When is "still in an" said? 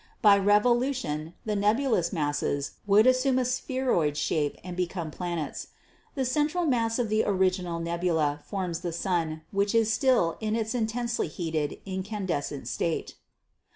9.93-10.65